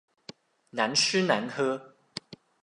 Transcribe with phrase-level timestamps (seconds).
[0.71, 1.95] 難吃難喝